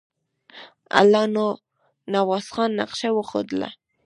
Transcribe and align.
الله 0.99 1.23
نواز 2.13 2.45
خان 2.53 2.71
نقشه 2.79 3.09
وښودله. 3.13 3.69